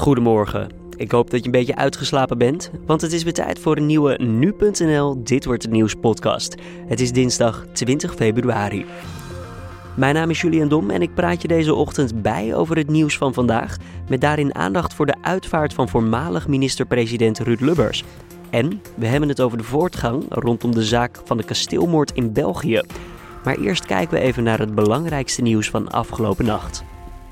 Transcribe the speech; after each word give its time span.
Goedemorgen. 0.00 0.68
Ik 0.96 1.10
hoop 1.10 1.30
dat 1.30 1.40
je 1.40 1.46
een 1.46 1.52
beetje 1.52 1.76
uitgeslapen 1.76 2.38
bent, 2.38 2.70
want 2.86 3.00
het 3.00 3.12
is 3.12 3.22
weer 3.22 3.32
tijd 3.32 3.58
voor 3.58 3.76
een 3.76 3.86
nieuwe 3.86 4.22
nu.nl 4.22 5.24
Dit 5.24 5.44
wordt 5.44 5.62
het 5.62 5.72
nieuws 5.72 5.94
podcast. 5.94 6.54
Het 6.86 7.00
is 7.00 7.12
dinsdag 7.12 7.66
20 7.72 8.14
februari. 8.14 8.86
Mijn 9.96 10.14
naam 10.14 10.30
is 10.30 10.40
Julian 10.40 10.68
Dom 10.68 10.90
en 10.90 11.02
ik 11.02 11.14
praat 11.14 11.42
je 11.42 11.48
deze 11.48 11.74
ochtend 11.74 12.22
bij 12.22 12.54
over 12.54 12.76
het 12.76 12.88
nieuws 12.88 13.16
van 13.16 13.34
vandaag, 13.34 13.76
met 14.08 14.20
daarin 14.20 14.54
aandacht 14.54 14.94
voor 14.94 15.06
de 15.06 15.16
uitvaart 15.22 15.74
van 15.74 15.88
voormalig 15.88 16.48
minister-president 16.48 17.38
Ruud 17.38 17.60
Lubbers. 17.60 18.04
En 18.50 18.82
we 18.96 19.06
hebben 19.06 19.28
het 19.28 19.40
over 19.40 19.58
de 19.58 19.64
voortgang 19.64 20.24
rondom 20.28 20.74
de 20.74 20.84
zaak 20.84 21.20
van 21.24 21.36
de 21.36 21.44
kasteelmoord 21.44 22.12
in 22.14 22.32
België. 22.32 22.82
Maar 23.44 23.56
eerst 23.56 23.86
kijken 23.86 24.14
we 24.14 24.20
even 24.20 24.42
naar 24.42 24.58
het 24.58 24.74
belangrijkste 24.74 25.42
nieuws 25.42 25.70
van 25.70 25.90
afgelopen 25.90 26.44
nacht. 26.44 26.84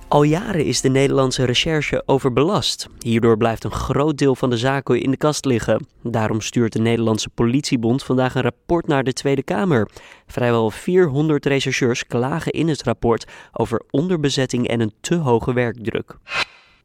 Al 0.08 0.22
jaren 0.22 0.64
is 0.64 0.80
de 0.80 0.88
Nederlandse 0.88 1.44
recherche 1.44 2.02
overbelast. 2.06 2.88
Hierdoor 2.98 3.36
blijft 3.36 3.64
een 3.64 3.70
groot 3.70 4.18
deel 4.18 4.34
van 4.34 4.50
de 4.50 4.56
zaken 4.56 5.00
in 5.00 5.10
de 5.10 5.16
kast 5.16 5.44
liggen. 5.44 5.86
Daarom 6.02 6.40
stuurt 6.40 6.72
de 6.72 6.78
Nederlandse 6.78 7.28
Politiebond 7.28 8.02
vandaag 8.02 8.34
een 8.34 8.42
rapport 8.42 8.86
naar 8.86 9.04
de 9.04 9.12
Tweede 9.12 9.42
Kamer. 9.42 9.88
Vrijwel 10.26 10.70
400 10.70 11.46
rechercheurs 11.46 12.06
klagen 12.06 12.52
in 12.52 12.68
het 12.68 12.82
rapport 12.82 13.26
over 13.52 13.82
onderbezetting 13.90 14.68
en 14.68 14.80
een 14.80 14.92
te 15.00 15.14
hoge 15.14 15.52
werkdruk. 15.52 16.16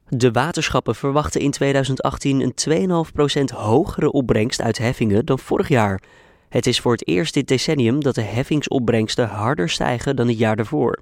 De 0.10 0.32
waterschappen 0.32 0.96
verwachten 0.96 1.42
in 1.42 1.52
2018 1.52 2.54
een 2.66 3.08
2,5% 3.52 3.56
hogere 3.56 4.12
opbrengst 4.12 4.62
uit 4.62 4.78
heffingen 4.78 5.26
dan 5.26 5.40
vorig 5.40 5.68
jaar. 5.68 6.02
Het 6.50 6.68
is 6.68 6.80
voor 6.80 6.92
het 6.92 7.08
eerst 7.08 7.34
dit 7.34 7.48
decennium 7.48 8.04
dat 8.04 8.16
de 8.16 8.22
heffingsopbrengsten 8.22 9.28
harder 9.28 9.70
stijgen 9.70 10.16
dan 10.16 10.28
het 10.28 10.38
jaar 10.38 10.56
daarvoor. 10.56 11.00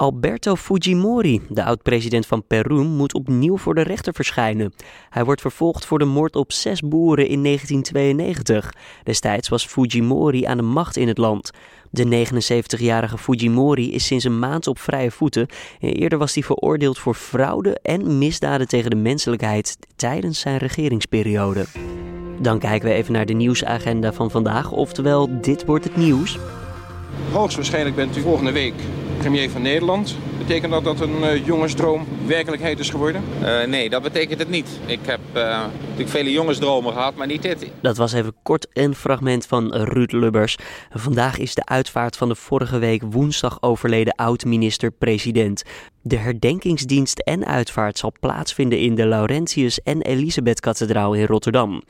Alberto 0.00 0.54
Fujimori, 0.54 1.40
de 1.48 1.64
oud-president 1.64 2.26
van 2.26 2.46
Peru, 2.46 2.82
moet 2.84 3.14
opnieuw 3.14 3.56
voor 3.56 3.74
de 3.74 3.82
rechter 3.82 4.14
verschijnen. 4.14 4.72
Hij 5.10 5.24
wordt 5.24 5.40
vervolgd 5.40 5.84
voor 5.84 5.98
de 5.98 6.04
moord 6.04 6.36
op 6.36 6.52
zes 6.52 6.80
boeren 6.80 7.28
in 7.28 7.42
1992. 7.42 8.72
Destijds 9.04 9.48
was 9.48 9.66
Fujimori 9.66 10.44
aan 10.44 10.56
de 10.56 10.62
macht 10.62 10.96
in 10.96 11.08
het 11.08 11.18
land. 11.18 11.50
De 11.90 12.26
79-jarige 12.26 13.18
Fujimori 13.18 13.92
is 13.92 14.06
sinds 14.06 14.24
een 14.24 14.38
maand 14.38 14.66
op 14.66 14.78
vrije 14.78 15.10
voeten. 15.10 15.46
Eerder 15.80 16.18
was 16.18 16.34
hij 16.34 16.42
veroordeeld 16.42 16.98
voor 16.98 17.14
fraude 17.14 17.78
en 17.82 18.18
misdaden 18.18 18.68
tegen 18.68 18.90
de 18.90 18.96
menselijkheid 18.96 19.78
tijdens 19.96 20.40
zijn 20.40 20.56
regeringsperiode. 20.56 21.64
Dan 22.38 22.58
kijken 22.58 22.88
we 22.88 22.94
even 22.94 23.12
naar 23.12 23.26
de 23.26 23.32
nieuwsagenda 23.32 24.12
van 24.12 24.30
vandaag, 24.30 24.72
oftewel 24.72 25.40
dit 25.40 25.64
wordt 25.64 25.84
het 25.84 25.96
nieuws. 25.96 26.38
Hoogstwaarschijnlijk 27.32 27.96
bent 27.96 28.16
u 28.16 28.20
volgende 28.20 28.52
week 28.52 28.74
premier 29.20 29.50
van 29.50 29.62
Nederland. 29.62 30.16
Betekent 30.38 30.72
dat 30.72 30.84
dat 30.84 31.00
een 31.00 31.20
uh, 31.20 31.46
jongensdroom 31.46 32.06
werkelijkheid 32.26 32.78
is 32.78 32.90
geworden? 32.90 33.22
Uh, 33.42 33.64
nee, 33.64 33.90
dat 33.90 34.02
betekent 34.02 34.38
het 34.38 34.48
niet. 34.48 34.68
Ik 34.86 34.98
heb 35.02 35.20
uh, 35.34 35.42
natuurlijk 35.80 36.08
vele 36.08 36.32
jongensdromen 36.32 36.92
gehad, 36.92 37.14
maar 37.14 37.26
niet 37.26 37.42
dit. 37.42 37.70
Dat 37.82 37.96
was 37.96 38.12
even 38.12 38.34
kort 38.42 38.66
een 38.72 38.94
fragment 38.94 39.46
van 39.46 39.74
Ruud 39.74 40.12
Lubbers. 40.12 40.56
Vandaag 40.90 41.38
is 41.38 41.54
de 41.54 41.64
uitvaart 41.64 42.16
van 42.16 42.28
de 42.28 42.34
vorige 42.34 42.78
week 42.78 43.02
woensdag 43.10 43.62
overleden 43.62 44.14
oud-minister-president. 44.14 45.62
De 46.02 46.16
herdenkingsdienst 46.16 47.18
en 47.18 47.46
uitvaart 47.46 47.98
zal 47.98 48.12
plaatsvinden 48.20 48.78
in 48.78 48.94
de 48.94 49.06
Laurentius 49.06 49.82
en 49.82 50.02
Elisabeth-kathedraal 50.02 51.14
in 51.14 51.26
Rotterdam. 51.26 51.82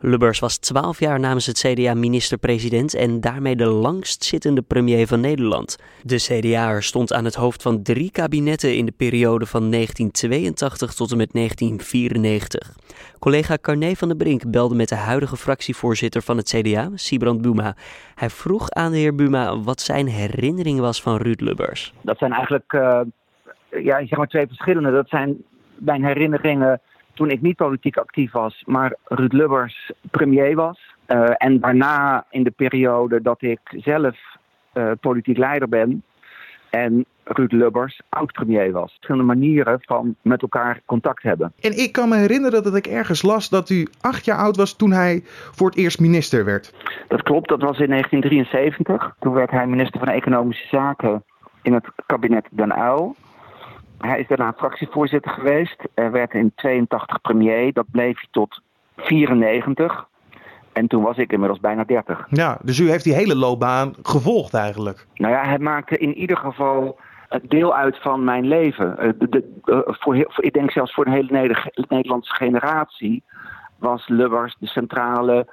Lubbers 0.00 0.38
was 0.38 0.56
12 0.56 1.00
jaar 1.00 1.20
namens 1.20 1.46
het 1.46 1.58
CDA 1.58 1.94
minister-president 1.94 2.94
en 2.94 3.20
daarmee 3.20 3.56
de 3.56 3.66
langstzittende 3.66 4.62
premier 4.62 5.06
van 5.06 5.20
Nederland. 5.20 5.78
De 6.02 6.16
CDA'er 6.16 6.82
stond 6.82 7.12
aan 7.12 7.24
het 7.24 7.34
hoofd 7.34 7.62
van 7.62 7.82
drie 7.82 8.10
kabinetten 8.10 8.76
in 8.76 8.86
de 8.86 8.92
periode 8.96 9.46
van 9.46 9.70
1982 9.70 10.94
tot 10.94 11.10
en 11.10 11.16
met 11.16 11.32
1994. 11.32 12.76
Collega 13.18 13.58
Carné 13.60 13.94
van 13.94 14.08
der 14.08 14.16
Brink 14.16 14.50
belde 14.50 14.74
met 14.74 14.88
de 14.88 14.94
huidige 14.94 15.36
fractievoorzitter 15.36 16.22
van 16.22 16.36
het 16.36 16.48
CDA, 16.48 16.90
Sibrand 16.94 17.42
Buma. 17.42 17.76
Hij 18.14 18.30
vroeg 18.30 18.70
aan 18.70 18.90
de 18.90 18.98
heer 18.98 19.14
Buma 19.14 19.60
wat 19.60 19.80
zijn 19.80 20.06
herinnering 20.06 20.80
was 20.80 21.02
van 21.02 21.16
Ruud 21.16 21.40
Lubbers. 21.40 21.92
Dat 22.00 22.18
zijn 22.18 22.32
eigenlijk 22.32 22.72
uh, 22.72 23.00
ja, 23.70 23.98
zeg 24.06 24.18
maar 24.18 24.26
twee 24.26 24.46
verschillende. 24.46 24.90
Dat 24.90 25.08
zijn 25.08 25.36
mijn 25.74 26.04
herinneringen 26.04 26.80
toen 27.14 27.30
ik 27.30 27.42
niet 27.42 27.56
politiek 27.56 27.96
actief 27.96 28.32
was, 28.32 28.62
maar 28.66 28.94
Ruud 29.04 29.32
Lubbers 29.32 29.92
premier 30.10 30.54
was. 30.54 30.96
Uh, 31.08 31.30
en 31.36 31.60
daarna 31.60 32.24
in 32.30 32.42
de 32.42 32.50
periode 32.50 33.22
dat 33.22 33.42
ik 33.42 33.60
zelf 33.76 34.16
uh, 34.74 34.90
politiek 35.00 35.36
leider 35.36 35.68
ben 35.68 36.02
en 36.70 37.04
Ruud 37.24 37.52
Lubbers 37.52 38.00
oud-premier 38.08 38.72
was. 38.72 38.92
Verschillende 38.92 39.26
manieren 39.26 39.78
van 39.80 40.16
met 40.22 40.42
elkaar 40.42 40.80
contact 40.84 41.22
hebben. 41.22 41.52
En 41.60 41.78
ik 41.78 41.92
kan 41.92 42.08
me 42.08 42.16
herinneren 42.16 42.62
dat 42.62 42.76
ik 42.76 42.86
ergens 42.86 43.22
las 43.22 43.48
dat 43.48 43.70
u 43.70 43.86
acht 44.00 44.24
jaar 44.24 44.38
oud 44.38 44.56
was 44.56 44.76
toen 44.76 44.92
hij 44.92 45.22
voor 45.24 45.68
het 45.68 45.78
eerst 45.78 46.00
minister 46.00 46.44
werd. 46.44 46.74
Dat 47.08 47.22
klopt, 47.22 47.48
dat 47.48 47.62
was 47.62 47.78
in 47.78 47.88
1973. 47.88 49.14
Toen 49.18 49.32
werd 49.32 49.50
hij 49.50 49.66
minister 49.66 49.98
van 49.98 50.08
Economische 50.08 50.66
Zaken 50.68 51.24
in 51.62 51.72
het 51.72 51.84
kabinet 52.06 52.48
Den 52.50 52.78
Uyl. 52.78 53.16
Hij 53.98 54.20
is 54.20 54.26
daarna 54.26 54.52
fractievoorzitter 54.56 55.30
geweest. 55.30 55.76
Hij 55.94 56.10
werd 56.10 56.32
in 56.34 56.52
82 56.54 57.20
premier. 57.20 57.72
Dat 57.72 57.90
bleef 57.90 58.16
hij 58.16 58.28
tot 58.30 58.60
94. 58.96 60.06
En 60.72 60.86
toen 60.86 61.02
was 61.02 61.16
ik 61.16 61.32
inmiddels 61.32 61.60
bijna 61.60 61.84
30. 61.84 62.26
Ja, 62.30 62.58
dus 62.62 62.78
u 62.78 62.90
heeft 62.90 63.04
die 63.04 63.14
hele 63.14 63.36
loopbaan 63.36 63.94
gevolgd 64.02 64.54
eigenlijk. 64.54 65.06
Nou 65.14 65.32
ja, 65.32 65.44
hij 65.44 65.58
maakte 65.58 65.98
in 65.98 66.14
ieder 66.14 66.36
geval 66.36 66.98
deel 67.42 67.74
uit 67.74 67.98
van 68.00 68.24
mijn 68.24 68.46
leven. 68.46 69.14
De, 69.18 69.28
de, 69.28 69.82
voor, 69.86 70.16
ik 70.36 70.52
denk 70.52 70.70
zelfs 70.70 70.94
voor 70.94 71.06
een 71.06 71.12
hele 71.12 71.64
Nederlandse 71.88 72.34
generatie 72.34 73.22
was 73.78 74.08
Lubbers 74.08 74.56
de 74.58 74.66
centrale 74.66 75.46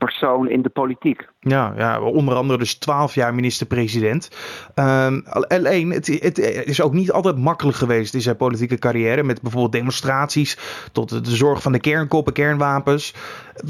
persoon 0.00 0.48
in 0.48 0.62
de 0.62 0.68
politiek. 0.68 1.28
Ja, 1.40 1.72
ja 1.76 2.00
onder 2.00 2.34
andere 2.34 2.58
dus 2.58 2.74
12 2.74 3.14
jaar 3.14 3.34
minister-president. 3.34 4.30
Um, 4.74 5.22
alleen, 5.48 5.90
het, 5.90 6.06
het, 6.06 6.38
is 6.66 6.82
ook 6.82 6.92
niet 6.92 7.12
altijd 7.12 7.36
makkelijk 7.36 7.76
geweest 7.76 8.14
in 8.14 8.20
zijn 8.20 8.36
politieke 8.36 8.78
carrière. 8.78 9.22
Met 9.22 9.42
bijvoorbeeld 9.42 9.72
demonstraties 9.72 10.58
tot 10.92 11.24
de 11.24 11.30
zorg 11.30 11.62
van 11.62 11.72
de 11.72 11.80
kernkoppen, 11.80 12.32
kernwapens. 12.32 13.14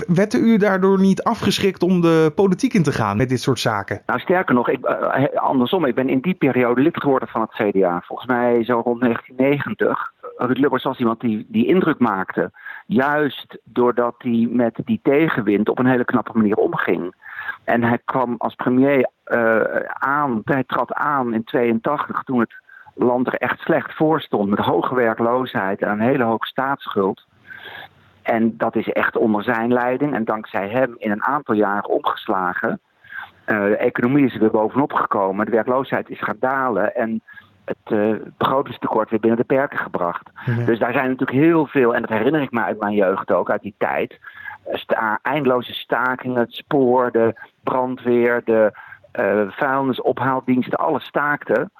Werd 0.06 0.34
u 0.34 0.56
daardoor 0.56 1.00
niet 1.00 1.22
afgeschrikt 1.22 1.82
om 1.82 2.00
de 2.00 2.32
politiek 2.34 2.74
in 2.74 2.82
te 2.82 2.92
gaan 2.92 3.16
met 3.16 3.28
dit 3.28 3.40
soort 3.40 3.58
zaken? 3.58 4.02
Nou, 4.06 4.20
sterker 4.20 4.54
nog, 4.54 4.69
ik, 4.69 4.78
uh, 4.88 5.24
andersom. 5.34 5.84
Ik 5.84 5.94
ben 5.94 6.08
in 6.08 6.20
die 6.20 6.34
periode 6.34 6.82
lid 6.82 7.00
geworden 7.00 7.28
van 7.28 7.40
het 7.40 7.50
CDA. 7.50 8.02
Volgens 8.06 8.28
mij 8.28 8.64
zo 8.64 8.80
rond 8.84 9.00
1990. 9.00 10.12
Ruud 10.36 10.58
Lubbers 10.58 10.84
was 10.84 10.98
iemand 10.98 11.20
die, 11.20 11.46
die 11.48 11.66
indruk 11.66 11.98
maakte. 11.98 12.50
Juist 12.92 13.58
doordat 13.64 14.14
hij 14.18 14.48
met 14.50 14.80
die 14.84 15.00
tegenwind 15.02 15.68
op 15.68 15.78
een 15.78 15.86
hele 15.86 16.04
knappe 16.04 16.32
manier 16.34 16.56
omging. 16.56 17.14
En 17.64 17.82
hij 17.82 17.98
kwam 18.04 18.34
als 18.38 18.54
premier 18.54 19.10
uh, 19.26 19.60
aan, 19.88 20.40
hij 20.44 20.64
trad 20.64 20.92
aan 20.92 21.34
in 21.34 21.44
82 21.44 22.22
toen 22.22 22.40
het 22.40 22.54
land 22.94 23.26
er 23.26 23.34
echt 23.34 23.60
slecht 23.60 23.94
voor 23.94 24.20
stond. 24.20 24.48
Met 24.48 24.58
hoge 24.58 24.94
werkloosheid 24.94 25.82
en 25.82 25.88
een 25.88 26.00
hele 26.00 26.24
hoge 26.24 26.46
staatsschuld. 26.46 27.26
En 28.22 28.56
dat 28.56 28.76
is 28.76 28.88
echt 28.88 29.16
onder 29.16 29.42
zijn 29.42 29.72
leiding 29.72 30.14
en 30.14 30.24
dankzij 30.24 30.68
hem 30.68 30.94
in 30.98 31.10
een 31.10 31.24
aantal 31.24 31.54
jaren 31.54 31.88
omgeslagen. 31.88 32.80
Uh, 33.46 33.64
de 33.64 33.76
economie 33.76 34.24
is 34.24 34.34
er 34.34 34.40
weer 34.40 34.50
bovenop 34.50 34.92
gekomen, 34.92 35.44
de 35.44 35.52
werkloosheid 35.52 36.08
is 36.08 36.20
gaan 36.20 36.36
dalen 36.40 36.94
en 36.94 37.22
het 37.65 37.93
uh, 37.93 38.15
begrotingstekort 38.37 39.10
weer 39.10 39.21
binnen 39.21 39.38
de 39.38 39.44
perken 39.44 39.78
gebracht. 39.78 40.31
Ja. 40.47 40.65
Dus 40.65 40.78
daar 40.78 40.93
zijn 40.93 41.09
natuurlijk 41.09 41.38
heel 41.38 41.66
veel, 41.66 41.94
en 41.94 42.00
dat 42.00 42.10
herinner 42.10 42.43
ik 42.43 42.50
me 42.50 42.62
uit 42.62 42.81
mijn 42.81 42.94
jeugd 42.94 43.32
ook, 43.32 43.50
uit 43.50 43.62
die 43.62 43.75
tijd. 43.78 44.19
Sta 44.72 45.19
eindeloze 45.22 45.72
stakingen, 45.72 46.41
het 46.41 46.53
spoor, 46.53 47.10
de 47.10 47.34
brandweer, 47.62 48.43
de 48.44 48.72
uh, 49.20 49.50
vuilnisophaaldiensten, 49.50 50.78
alles 50.78 51.04
staakte. 51.04 51.70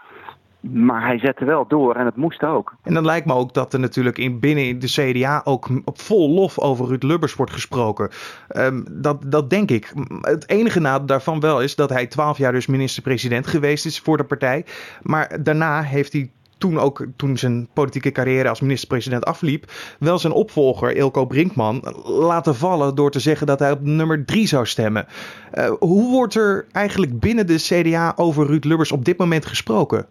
Maar 0.61 1.07
hij 1.07 1.19
zette 1.19 1.45
wel 1.45 1.65
door 1.69 1.95
en 1.95 2.05
het 2.05 2.17
moest 2.17 2.43
ook. 2.43 2.75
En 2.83 2.95
dan 2.95 3.05
lijkt 3.05 3.27
me 3.27 3.35
ook 3.35 3.55
dat 3.55 3.73
er 3.73 3.81
natuurlijk 3.81 4.19
in, 4.19 4.41
binnen 4.41 4.79
de 4.79 4.87
CDA 4.87 5.41
ook 5.45 5.69
op 5.85 6.01
vol 6.01 6.31
lof 6.31 6.59
over 6.59 6.87
Ruud 6.87 7.03
Lubbers 7.03 7.35
wordt 7.35 7.53
gesproken. 7.53 8.11
Um, 8.57 8.85
dat, 8.91 9.23
dat 9.27 9.51
denk 9.51 9.71
ik. 9.71 9.93
Het 10.21 10.49
enige 10.49 10.81
nadeel 10.81 11.07
daarvan 11.07 11.41
wel 11.41 11.63
is 11.63 11.75
dat 11.75 11.91
hij 11.91 12.07
twaalf 12.07 12.39
jaar 12.39 12.53
dus 12.53 12.67
minister-president 12.67 13.47
geweest 13.47 13.87
is 13.87 14.01
voor 14.01 14.17
de 14.17 14.25
partij. 14.25 14.65
Maar 15.03 15.43
daarna 15.43 15.83
heeft 15.83 16.13
hij 16.13 16.31
toen 16.59 16.79
ook, 16.79 17.07
toen 17.17 17.37
zijn 17.37 17.69
politieke 17.73 18.13
carrière 18.13 18.49
als 18.49 18.61
minister-president 18.61 19.25
afliep, 19.25 19.73
wel 19.99 20.19
zijn 20.19 20.33
opvolger 20.33 20.97
Ilko 20.97 21.27
Brinkman 21.27 21.95
laten 22.05 22.55
vallen 22.55 22.95
door 22.95 23.11
te 23.11 23.21
zeggen 23.21 23.47
dat 23.47 23.59
hij 23.59 23.71
op 23.71 23.81
nummer 23.81 24.25
drie 24.25 24.47
zou 24.47 24.67
stemmen. 24.67 25.07
Uh, 25.55 25.71
hoe 25.79 26.11
wordt 26.11 26.35
er 26.35 26.67
eigenlijk 26.73 27.21
binnen 27.21 27.47
de 27.47 27.57
CDA 27.57 28.13
over 28.17 28.47
Ruud 28.47 28.65
Lubbers 28.65 28.93
op 28.93 29.05
dit 29.05 29.19
moment 29.19 29.47
gesproken? 29.47 30.07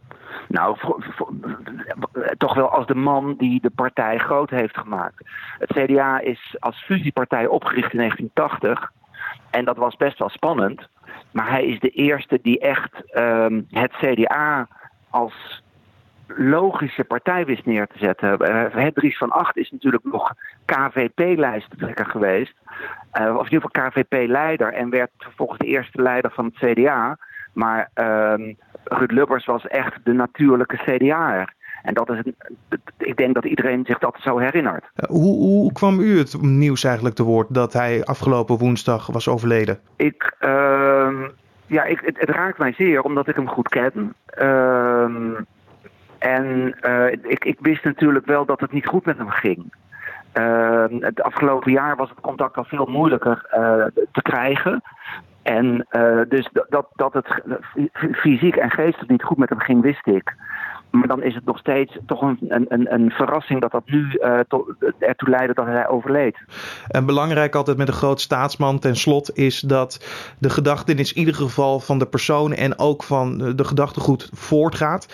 Nou, 0.50 0.78
toch 2.38 2.54
wel 2.54 2.70
als 2.70 2.88
de 2.88 2.96
man 2.96 3.36
die 3.38 3.62
de 3.62 3.70
partij 3.70 4.18
groot 4.18 4.50
heeft 4.50 4.78
gemaakt. 4.78 5.26
Het 5.58 5.72
CDA 5.72 6.20
is 6.20 6.56
als 6.60 6.84
fusiepartij 6.84 7.48
opgericht 7.48 7.94
in 7.94 7.98
1980. 7.98 8.92
En 9.50 9.66
dat 9.66 9.78
was 9.78 9.96
best 9.96 10.20
wel 10.20 10.30
spannend. 10.30 10.88
Maar 11.32 11.50
hij 11.50 11.66
is 11.66 11.80
de 11.80 11.90
eerste 11.90 12.40
die 12.42 12.60
echt 12.60 13.18
um, 13.18 13.68
het 13.70 13.92
CDA 13.92 14.68
als 15.10 15.64
logische 16.28 17.04
partij 17.04 17.46
wist 17.46 17.66
neer 17.66 17.88
te 17.88 17.98
zetten. 17.98 18.50
Uh, 18.78 18.86
Dries 18.88 19.18
van 19.18 19.32
Acht 19.32 19.58
is 19.58 19.72
natuurlijk 19.72 20.04
nog 20.04 20.34
KVP-lijsttrekker 20.66 22.06
geweest. 22.06 22.54
Uh, 23.20 23.36
of 23.36 23.46
in 23.46 23.54
ieder 23.54 23.70
geval 23.72 23.90
KVP-leider. 23.90 24.74
En 24.74 24.90
werd 24.90 25.12
vervolgens 25.18 25.60
de 25.60 25.68
eerste 25.68 26.02
leider 26.02 26.32
van 26.32 26.46
het 26.46 26.72
CDA. 26.72 27.18
Maar 27.60 27.90
uh, 27.96 28.54
Ruud 28.84 29.12
Lubbers 29.12 29.46
was 29.46 29.68
echt 29.68 30.00
de 30.04 30.14
natuurlijke 30.14 30.78
CDA'er. 30.78 31.54
En 31.84 31.94
dat 31.94 32.10
is, 32.10 32.20
ik 32.98 33.18
denk 33.18 33.34
dat 33.34 33.46
iedereen 33.46 33.86
zich 33.86 34.00
dat 34.00 34.18
zo 34.20 34.38
herinnert. 34.38 34.86
Hoe, 35.08 35.38
hoe 35.38 35.72
kwam 35.72 36.00
u 36.00 36.18
het 36.18 36.42
nieuws 36.42 36.84
eigenlijk 36.84 37.16
te 37.16 37.24
woord 37.24 37.54
dat 37.54 37.74
hij 37.74 38.04
afgelopen 38.04 38.58
woensdag 38.58 39.08
was 39.08 39.28
overleden? 39.28 39.80
Ik, 39.96 40.36
uh, 40.40 41.26
ja, 41.66 41.84
ik, 41.84 42.02
het, 42.06 42.20
het, 42.20 42.30
raakt 42.30 42.58
mij 42.58 42.74
zeer 42.74 43.02
omdat 43.02 43.28
ik 43.28 43.36
hem 43.36 43.48
goed 43.48 43.68
ken. 43.68 44.14
Uh, 44.42 45.04
en 46.18 46.76
uh, 46.82 47.12
ik, 47.12 47.46
ik, 47.46 47.58
wist 47.60 47.84
natuurlijk 47.84 48.26
wel 48.26 48.46
dat 48.46 48.60
het 48.60 48.72
niet 48.72 48.88
goed 48.88 49.06
met 49.06 49.18
hem 49.18 49.30
ging. 49.30 49.74
Het 51.00 51.22
afgelopen 51.22 51.72
jaar 51.72 51.96
was 51.96 52.10
het 52.10 52.20
contact 52.20 52.58
al 52.58 52.64
veel 52.64 52.86
moeilijker 52.86 53.46
uh, 53.54 54.04
te 54.12 54.22
krijgen. 54.22 54.82
En 55.58 55.88
dus 56.28 56.50
dat, 56.70 56.88
dat 56.96 57.14
het 57.14 57.42
fysiek 58.12 58.56
en 58.56 58.70
geestelijk 58.70 59.12
niet 59.12 59.24
goed 59.24 59.38
met 59.38 59.50
hem 59.50 59.60
ging, 59.60 59.82
wist 59.82 60.08
ik. 60.08 60.36
Maar 60.92 61.08
dan 61.08 61.24
is 61.24 61.36
het 61.36 61.46
nog 61.46 61.58
steeds 61.58 61.98
toch 62.06 62.22
een, 62.22 62.38
een, 62.48 62.94
een 62.94 63.10
verrassing 63.12 63.62
dat 63.62 63.72
dat 63.72 63.84
nu 63.86 64.06
uh, 64.14 64.40
to, 64.48 64.74
ertoe 65.00 65.30
leidde 65.30 65.54
dat 65.54 65.66
hij 65.66 65.88
overleed. 65.88 66.38
En 66.88 67.06
belangrijk 67.06 67.56
altijd 67.56 67.78
met 67.78 67.88
een 67.88 67.94
groot 67.94 68.22
staatsman 68.22 68.80
ten 68.80 68.96
slot 68.96 69.38
is 69.38 69.60
dat 69.60 70.06
de 70.40 70.50
gedachtenis 70.50 71.14
in 71.14 71.20
ieder 71.20 71.36
geval 71.36 71.80
van 71.80 72.00
de 72.00 72.08
persoon 72.08 72.54
en 72.54 72.80
ook 72.80 73.04
van 73.04 73.38
de 73.38 73.64
gedachtegoed 73.64 74.30
voortgaat. 74.34 75.08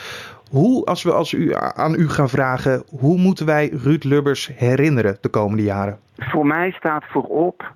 Hoe, 0.51 0.85
als 0.85 1.03
we 1.03 1.11
als 1.11 1.33
u, 1.33 1.53
aan 1.55 1.93
u 1.93 2.09
gaan 2.09 2.29
vragen, 2.29 2.83
hoe 2.99 3.17
moeten 3.17 3.45
wij 3.45 3.69
Ruud 3.83 4.03
Lubbers 4.03 4.51
herinneren 4.55 5.17
de 5.21 5.29
komende 5.29 5.63
jaren? 5.63 5.99
Voor 6.17 6.45
mij 6.45 6.71
staat 6.71 7.03
voorop 7.07 7.73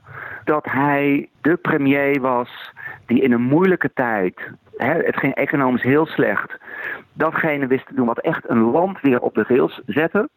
dat 0.49 0.65
hij 0.65 1.29
de 1.41 1.55
premier 1.55 2.21
was 2.21 2.71
die 3.05 3.21
in 3.21 3.31
een 3.31 3.41
moeilijke 3.41 3.91
tijd, 3.93 4.39
hè, 4.77 4.93
het 4.93 5.17
ging 5.17 5.33
economisch 5.35 5.81
heel 5.81 6.05
slecht, 6.05 6.57
datgene 7.13 7.67
wist 7.67 7.87
te 7.87 7.95
doen 7.95 8.05
wat 8.05 8.19
echt 8.19 8.49
een 8.49 8.71
land 8.71 9.01
weer 9.01 9.19
op 9.19 9.33
de 9.33 9.45
rails 9.47 9.81
zette. 9.85 10.29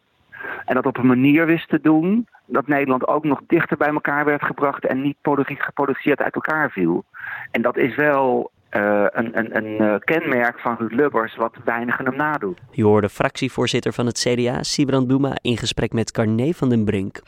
En 0.65 0.75
dat 0.75 0.85
op 0.85 0.97
een 0.97 1.07
manier 1.07 1.45
wist 1.45 1.69
te 1.69 1.79
doen 1.81 2.27
dat 2.45 2.67
Nederland 2.67 3.07
ook 3.07 3.23
nog 3.23 3.41
dichter 3.47 3.77
bij 3.77 3.89
elkaar 3.89 4.25
werd 4.25 4.43
gebracht 4.43 4.85
en 4.85 5.01
niet 5.01 5.17
geproduceerd 5.45 6.21
uit 6.21 6.35
elkaar 6.35 6.71
viel. 6.71 7.03
En 7.51 7.61
dat 7.61 7.77
is 7.77 7.95
wel 7.95 8.51
uh, 8.71 9.05
een, 9.09 9.37
een, 9.37 9.57
een 9.57 9.81
uh, 9.81 9.95
kenmerk 9.99 10.59
van 10.59 10.75
Ruud 10.79 10.91
Lubbers 10.91 11.35
wat 11.35 11.55
weinigen 11.65 12.05
hem 12.05 12.15
nadoen. 12.15 12.57
Je 12.71 12.83
hoorde 12.83 13.09
fractievoorzitter 13.09 13.93
van 13.93 14.05
het 14.05 14.19
CDA, 14.19 14.63
Sibrand 14.63 15.07
Bouma, 15.07 15.33
in 15.41 15.57
gesprek 15.57 15.93
met 15.93 16.11
Carné 16.11 16.51
van 16.51 16.69
den 16.69 16.85
Brink. 16.85 17.21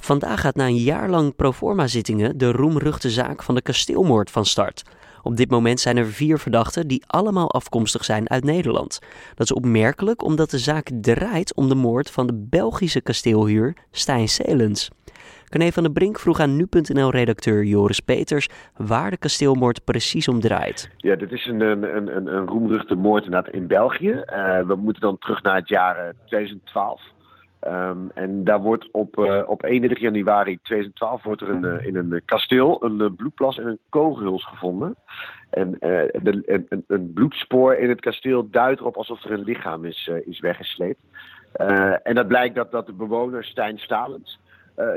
Vandaag 0.00 0.40
gaat 0.40 0.54
na 0.54 0.66
een 0.66 0.76
jaar 0.76 1.08
lang 1.08 1.36
proforma 1.36 1.86
zittingen 1.86 2.38
de 2.38 2.52
roemruchte 2.52 3.10
zaak 3.10 3.42
van 3.42 3.54
de 3.54 3.62
kasteelmoord 3.62 4.30
van 4.30 4.44
start. 4.44 4.82
Op 5.22 5.36
dit 5.36 5.50
moment 5.50 5.80
zijn 5.80 5.96
er 5.96 6.06
vier 6.06 6.38
verdachten 6.38 6.88
die 6.88 7.02
allemaal 7.06 7.50
afkomstig 7.50 8.04
zijn 8.04 8.30
uit 8.30 8.44
Nederland. 8.44 8.98
Dat 9.34 9.50
is 9.50 9.52
opmerkelijk 9.52 10.22
omdat 10.22 10.50
de 10.50 10.58
zaak 10.58 10.90
draait 11.00 11.54
om 11.54 11.68
de 11.68 11.74
moord 11.74 12.10
van 12.10 12.26
de 12.26 12.46
Belgische 12.50 13.00
kasteelhuur 13.00 13.76
Stijn 13.90 14.28
Selens. 14.28 14.90
Corné 15.48 15.72
van 15.72 15.82
der 15.82 15.92
Brink 15.92 16.18
vroeg 16.18 16.40
aan 16.40 16.56
nu.nl-redacteur 16.56 17.64
Joris 17.64 18.00
Peters 18.00 18.48
waar 18.76 19.10
de 19.10 19.16
kasteelmoord 19.16 19.84
precies 19.84 20.28
om 20.28 20.40
draait. 20.40 20.90
Ja, 20.96 21.16
dit 21.16 21.32
is 21.32 21.46
een, 21.46 21.60
een, 21.60 21.96
een, 21.96 22.34
een 22.34 22.46
roemruchte 22.46 22.94
moord 22.94 23.48
in 23.50 23.66
België. 23.66 24.10
Uh, 24.10 24.60
we 24.66 24.74
moeten 24.74 25.02
dan 25.02 25.18
terug 25.18 25.42
naar 25.42 25.56
het 25.56 25.68
jaar 25.68 26.12
2012. 26.26 27.02
Um, 27.66 28.10
en 28.14 28.44
daar 28.44 28.60
wordt 28.60 28.88
op, 28.90 29.18
uh, 29.18 29.42
op 29.46 29.64
31 29.64 29.98
januari 29.98 30.58
2012 30.62 31.22
wordt 31.22 31.40
er 31.40 31.48
uh, 31.48 31.86
in 31.86 31.96
een 31.96 32.22
kasteel 32.24 32.84
een 32.84 33.14
bloedplas 33.16 33.58
en 33.58 33.66
een 33.66 33.78
kogelhuls 33.88 34.46
gevonden. 34.46 34.96
En 35.50 35.76
een, 35.78 36.66
een, 36.86 37.12
bloedspoor 37.12 37.74
in 37.74 37.88
het 37.88 38.00
kasteel 38.00 38.50
duidt 38.50 38.80
erop 38.80 38.96
alsof 38.96 39.24
er 39.24 39.30
een 39.30 39.44
lichaam 39.44 39.84
is, 39.84 40.10
is 40.24 40.40
weggesleept. 40.40 41.02
en 42.02 42.14
dat 42.14 42.28
blijkt 42.28 42.54
dat, 42.54 42.70
dat 42.70 42.86
de 42.86 42.92
bewoner 42.92 43.44
Stijn 43.44 43.78
Stalens, 43.78 44.40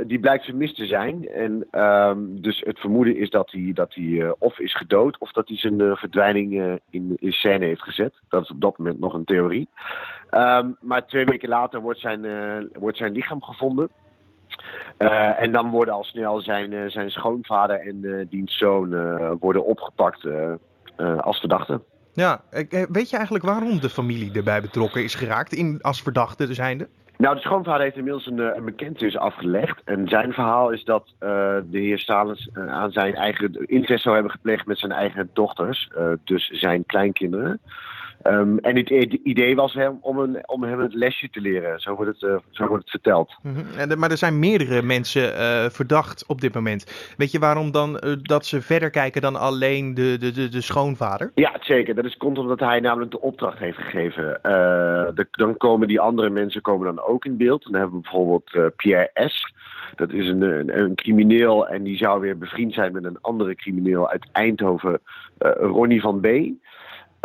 die 0.07 0.19
blijkt 0.19 0.45
vermist 0.45 0.75
te 0.75 0.85
zijn. 0.85 1.27
En 1.29 1.81
um, 1.81 2.41
dus 2.41 2.61
het 2.65 2.79
vermoeden 2.79 3.17
is 3.17 3.29
dat 3.29 3.51
hij, 3.51 3.71
dat 3.73 3.93
hij 3.93 4.35
of 4.39 4.59
is 4.59 4.75
gedood 4.75 5.17
of 5.17 5.31
dat 5.31 5.47
hij 5.47 5.57
zijn 5.57 5.97
verdwijning 5.97 6.79
in, 6.89 7.17
in 7.19 7.31
scène 7.31 7.65
heeft 7.65 7.81
gezet. 7.81 8.13
Dat 8.29 8.43
is 8.43 8.49
op 8.49 8.61
dat 8.61 8.77
moment 8.77 8.99
nog 8.99 9.13
een 9.13 9.25
theorie. 9.25 9.67
Um, 10.31 10.77
maar 10.81 11.07
twee 11.07 11.25
weken 11.25 11.49
later 11.49 11.81
wordt 11.81 11.99
zijn, 11.99 12.23
uh, 12.23 12.57
wordt 12.79 12.97
zijn 12.97 13.11
lichaam 13.11 13.43
gevonden. 13.43 13.89
Uh, 14.97 15.41
en 15.41 15.51
dan 15.51 15.69
worden 15.69 15.93
al 15.93 16.03
snel 16.03 16.41
zijn, 16.41 16.71
uh, 16.71 16.89
zijn 16.89 17.11
schoonvader 17.11 17.79
en 17.79 18.27
dienstzoon 18.29 18.89
worden 19.39 19.65
opgepakt 19.65 20.27
als 21.17 21.39
verdachten. 21.39 21.83
Ja, 22.13 22.41
weet 22.89 23.09
je 23.09 23.15
eigenlijk 23.15 23.45
waarom 23.45 23.79
de 23.79 23.89
familie 23.89 24.31
erbij 24.33 24.61
betrokken 24.61 25.03
is 25.03 25.15
geraakt 25.15 25.53
in, 25.53 25.79
als 25.81 26.01
verdachte 26.01 26.53
zijnde? 26.53 26.87
Nou, 27.17 27.35
de 27.35 27.41
schoonvader 27.41 27.81
heeft 27.81 27.97
inmiddels 27.97 28.25
een, 28.25 28.39
een 28.39 28.65
bekentenis 28.65 29.17
afgelegd. 29.17 29.81
En 29.83 30.07
zijn 30.07 30.33
verhaal 30.33 30.69
is 30.69 30.83
dat 30.83 31.07
uh, 31.07 31.29
de 31.69 31.79
heer 31.79 31.99
Stalens 31.99 32.49
uh, 32.53 32.67
aan 32.67 32.91
zijn 32.91 33.15
eigen 33.15 33.65
incest 33.65 34.03
zou 34.03 34.13
hebben 34.15 34.31
gepleegd 34.31 34.65
met 34.65 34.77
zijn 34.79 34.91
eigen 34.91 35.29
dochters. 35.33 35.89
Dus 36.23 36.47
zijn 36.47 36.85
kleinkinderen. 36.85 37.59
Um, 38.23 38.59
en 38.59 38.75
het 38.75 38.89
idee 39.23 39.55
was 39.55 39.73
hem 39.73 39.97
om, 40.01 40.17
een, 40.17 40.49
om 40.49 40.63
hem 40.63 40.79
het 40.79 40.93
lesje 40.93 41.29
te 41.29 41.41
leren. 41.41 41.79
Zo 41.79 41.95
wordt 41.95 42.11
het, 42.11 42.31
uh, 42.31 42.37
zo 42.51 42.67
wordt 42.67 42.81
het 42.81 42.91
verteld. 42.91 43.35
Mm 43.41 43.53
-hmm. 43.53 43.65
en 43.77 43.89
de, 43.89 43.95
maar 43.95 44.11
er 44.11 44.17
zijn 44.17 44.39
meerdere 44.39 44.81
mensen 44.81 45.33
uh, 45.33 45.69
verdacht 45.69 46.25
op 46.27 46.41
dit 46.41 46.53
moment. 46.53 47.13
Weet 47.17 47.31
je 47.31 47.39
waarom 47.39 47.71
dan 47.71 47.99
uh, 48.03 48.13
dat 48.21 48.45
ze 48.45 48.61
verder 48.61 48.89
kijken 48.89 49.21
dan 49.21 49.35
alleen 49.35 49.93
de, 49.93 50.17
de, 50.19 50.31
de, 50.31 50.49
de, 50.49 50.61
schoonvader? 50.61 51.31
Ja, 51.35 51.57
zeker. 51.59 51.95
Dat 51.95 52.05
is, 52.05 52.17
komt 52.17 52.37
omdat 52.37 52.59
hij 52.59 52.79
namelijk 52.79 53.11
de 53.11 53.21
opdracht 53.21 53.59
heeft 53.59 53.77
gegeven. 53.77 54.39
De, 55.15 55.27
dan 55.31 55.57
komen 55.57 55.87
die 55.87 55.99
andere 55.99 56.29
mensen 56.29 56.61
komen 56.61 56.95
dan 56.95 57.05
ook 57.05 57.25
in 57.25 57.37
beeld. 57.37 57.63
Dan 57.63 57.73
hebben 57.73 57.95
we 57.95 58.01
bijvoorbeeld 58.01 58.75
Pierre 58.75 59.11
S. 59.13 59.53
Dat 59.95 60.11
is 60.11 60.27
een, 60.27 60.41
een, 60.41 60.79
een, 60.79 60.95
crimineel 60.95 61.67
en 61.67 61.83
die 61.83 61.97
zou 61.97 62.21
weer 62.21 62.37
bevriend 62.37 62.73
zijn 62.73 62.93
met 62.93 63.03
een 63.03 63.21
andere 63.21 63.55
crimineel 63.55 64.09
uit 64.09 64.27
Eindhoven, 64.31 64.99
Ronnie 65.57 66.01
van 66.01 66.19
B. 66.19 66.27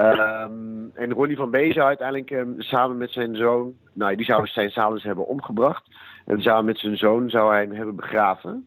Um, 0.01 0.91
en 0.95 1.13
Ronnie 1.13 1.37
van 1.37 1.51
B 1.51 1.57
zou 1.57 1.87
uiteindelijk 1.87 2.31
um, 2.31 2.55
samen 2.59 2.97
met 2.97 3.11
zijn 3.11 3.37
zoon, 3.37 3.73
nou 3.93 4.17
die 4.17 4.25
zou 4.25 4.47
zijn 4.47 4.71
salens 4.71 5.03
hebben 5.03 5.27
omgebracht. 5.27 5.85
En 6.27 6.43
samen 6.43 6.65
met 6.65 6.79
zijn 6.79 6.97
zoon 6.97 7.31
zou 7.31 7.53
hij 7.53 7.61
hem 7.61 7.73
hebben 7.73 7.97
begraven. 7.97 8.67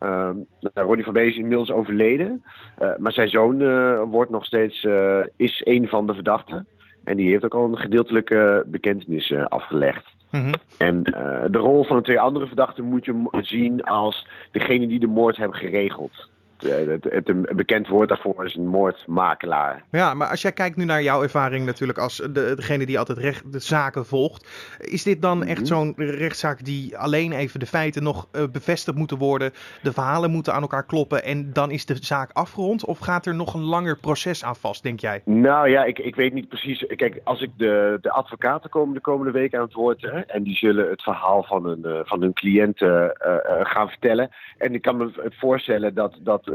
Um, 0.00 0.46
nou, 0.60 0.86
Ronnie 0.86 1.04
van 1.04 1.12
B 1.12 1.16
is 1.16 1.36
inmiddels 1.36 1.70
overleden. 1.70 2.44
Uh, 2.82 2.96
maar 2.98 3.12
zijn 3.12 3.28
zoon 3.28 3.60
uh, 3.60 4.02
wordt 4.02 4.30
nog 4.30 4.44
steeds, 4.44 4.84
uh, 4.84 5.20
is 5.36 5.60
een 5.64 5.88
van 5.88 6.06
de 6.06 6.14
verdachten. 6.14 6.66
En 7.04 7.16
die 7.16 7.30
heeft 7.30 7.44
ook 7.44 7.54
al 7.54 7.64
een 7.64 7.78
gedeeltelijke 7.78 8.64
bekentenis 8.66 9.34
afgelegd. 9.34 10.14
Mm 10.30 10.40
-hmm. 10.40 10.54
En 10.78 11.02
de 11.50 11.58
rol 11.58 11.84
van 11.84 11.96
de 11.96 12.02
twee 12.02 12.20
andere 12.20 12.46
verdachten 12.46 12.84
moet 12.84 13.04
je 13.04 13.28
zien 13.40 13.82
als 13.82 14.26
degene 14.50 14.86
die 14.86 15.00
de 15.00 15.06
moord 15.06 15.36
hebben 15.36 15.56
geregeld. 15.56 16.28
Eh, 16.62 16.86
het, 16.86 17.04
het, 17.04 17.26
het, 17.26 17.56
bekend 17.56 17.88
woord 17.88 18.08
daarvoor 18.08 18.44
is 18.44 18.54
een 18.54 18.66
moordmakelaar. 18.66 19.84
Ja, 19.90 20.14
maar 20.14 20.28
als 20.28 20.42
jij 20.42 20.52
kijkt 20.52 20.76
nu 20.76 20.84
naar 20.84 21.02
jouw 21.02 21.22
ervaring 21.22 21.66
natuurlijk 21.66 21.98
als 21.98 22.16
de, 22.16 22.52
degene 22.56 22.86
die 22.86 22.98
altijd 22.98 23.18
recht, 23.18 23.52
de 23.52 23.58
zaken 23.58 24.06
volgt. 24.06 24.48
Is 24.78 25.02
dit 25.02 25.22
dan 25.22 25.44
echt 25.44 25.56
-hmm. 25.56 25.66
zo'n 25.66 25.94
rechtszaak 25.96 26.64
die 26.64 26.98
alleen 26.98 27.32
even 27.32 27.60
de 27.60 27.66
feiten 27.66 28.02
nog 28.02 28.28
uh, 28.32 28.42
bevestigd 28.52 28.96
moeten 28.96 29.18
worden? 29.18 29.52
De 29.82 29.92
verhalen 29.92 30.30
moeten 30.30 30.54
aan 30.54 30.62
elkaar 30.62 30.86
kloppen 30.86 31.24
en 31.24 31.52
dan 31.52 31.70
is 31.70 31.86
de 31.86 31.96
zaak 32.00 32.30
afgerond? 32.32 32.84
Of 32.84 32.98
gaat 32.98 33.26
er 33.26 33.34
nog 33.34 33.54
een 33.54 33.64
langer 33.64 33.98
proces 33.98 34.44
aan 34.44 34.56
vast, 34.56 34.82
denk 34.82 35.00
jij? 35.00 35.22
Nou 35.24 35.68
ja, 35.68 35.84
ik, 35.84 35.98
ik 35.98 36.14
weet 36.14 36.32
niet 36.32 36.48
precies. 36.48 36.86
Kijk, 36.96 37.20
als 37.24 37.40
ik 37.40 37.50
de, 37.56 37.98
de 38.00 38.10
advocaten 38.10 38.70
komen 38.70 38.94
de 38.94 39.00
komende 39.00 39.32
week 39.32 39.54
aan 39.54 39.62
het 39.62 39.72
woord 39.72 40.02
hè, 40.02 40.20
en 40.20 40.42
die 40.42 40.56
zullen 40.56 40.90
het 40.90 41.02
verhaal 41.02 41.42
van 41.42 41.66
hun, 41.66 41.82
uh, 41.84 42.00
van 42.04 42.20
hun 42.20 42.32
cliënten 42.32 43.18
gaan 43.62 43.88
vertellen. 43.88 44.30
En 44.58 44.74
ik 44.74 44.82
kan 44.82 44.96
me 44.96 45.30
voorstellen 45.38 45.94
dat, 45.94 46.18
dat 46.20 46.49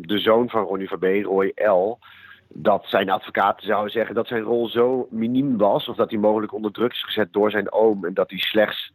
de 0.00 0.18
zoon 0.18 0.48
van 0.48 0.64
Ronnie 0.64 0.88
van 0.88 0.98
B, 0.98 1.04
Roy 1.04 1.52
L., 1.54 1.98
dat 2.54 2.84
zijn 2.86 3.10
advocaten 3.10 3.66
zouden 3.66 3.92
zeggen 3.92 4.14
dat 4.14 4.26
zijn 4.26 4.42
rol 4.42 4.68
zo 4.68 5.06
miniem 5.10 5.56
was, 5.56 5.88
of 5.88 5.96
dat 5.96 6.10
hij 6.10 6.18
mogelijk 6.18 6.52
onder 6.52 6.72
druk 6.72 6.92
is 6.92 7.04
gezet 7.04 7.32
door 7.32 7.50
zijn 7.50 7.72
oom, 7.72 8.04
en 8.04 8.14
dat 8.14 8.30
hij 8.30 8.38
slechts 8.38 8.92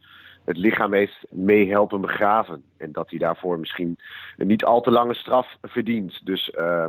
het 0.48 0.56
lichaam 0.56 0.92
heeft 0.92 1.26
meehelpen 1.30 2.00
begraven. 2.00 2.62
En 2.76 2.92
dat 2.92 3.10
hij 3.10 3.18
daarvoor 3.18 3.58
misschien 3.58 3.98
een 4.36 4.46
niet 4.46 4.64
al 4.64 4.80
te 4.80 4.90
lange 4.90 5.14
straf 5.14 5.56
verdient. 5.62 6.20
Dus 6.24 6.52
uh, 6.58 6.86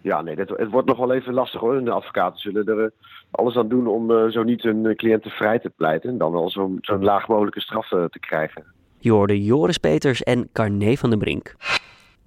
ja, 0.00 0.22
nee, 0.22 0.34
het 0.36 0.70
wordt 0.70 0.88
nog 0.88 0.98
wel 0.98 1.12
even 1.12 1.34
lastig 1.34 1.60
hoor. 1.60 1.84
De 1.84 1.90
advocaten 1.90 2.40
zullen 2.40 2.66
er 2.66 2.92
alles 3.30 3.56
aan 3.56 3.68
doen 3.68 3.86
om 3.86 4.10
uh, 4.10 4.26
zo 4.26 4.42
niet 4.42 4.62
hun 4.62 4.96
cliënten 4.96 5.30
vrij 5.30 5.58
te 5.58 5.70
pleiten. 5.70 6.10
En 6.10 6.18
dan 6.18 6.32
wel 6.32 6.50
zo'n 6.50 6.78
zo 6.80 6.98
laag 6.98 7.28
mogelijke 7.28 7.60
straf 7.60 7.88
te 7.88 8.18
krijgen. 8.20 8.64
Je 8.98 9.44
Joris 9.44 9.78
Peters 9.78 10.22
en 10.22 10.48
Carné 10.52 10.94
van 10.96 11.10
den 11.10 11.18
Brink. 11.18 11.54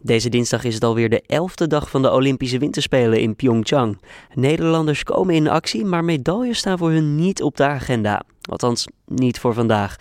Deze 0.01 0.29
dinsdag 0.29 0.63
is 0.63 0.73
het 0.73 0.83
alweer 0.83 1.09
de 1.09 1.23
elfde 1.27 1.67
dag 1.67 1.89
van 1.89 2.01
de 2.01 2.11
Olympische 2.11 2.57
Winterspelen 2.57 3.19
in 3.19 3.35
Pyeongchang. 3.35 4.01
Nederlanders 4.33 5.03
komen 5.03 5.35
in 5.35 5.47
actie, 5.47 5.85
maar 5.85 6.03
medailles 6.03 6.57
staan 6.57 6.77
voor 6.77 6.91
hun 6.91 7.15
niet 7.15 7.41
op 7.41 7.57
de 7.57 7.63
agenda. 7.63 8.23
Althans, 8.49 8.87
niet 9.05 9.39
voor 9.39 9.53
vandaag. 9.53 9.95